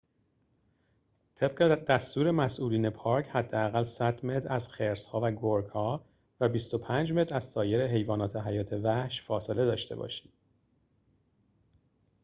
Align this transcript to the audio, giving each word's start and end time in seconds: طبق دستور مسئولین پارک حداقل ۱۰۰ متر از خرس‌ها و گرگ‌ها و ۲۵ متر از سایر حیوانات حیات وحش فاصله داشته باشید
طبق 1.35 1.61
دستور 1.83 2.31
مسئولین 2.31 2.89
پارک 2.89 3.27
حداقل 3.33 3.83
۱۰۰ 3.83 4.25
متر 4.25 4.53
از 4.53 4.69
خرس‌ها 4.69 5.19
و 5.23 5.31
گرگ‌ها 5.31 6.05
و 6.41 6.47
۲۵ 6.49 7.11
متر 7.11 7.35
از 7.35 7.43
سایر 7.43 7.87
حیوانات 7.87 8.35
حیات 8.35 8.73
وحش 8.73 9.21
فاصله 9.21 9.65
داشته 9.65 9.95
باشید 9.95 10.33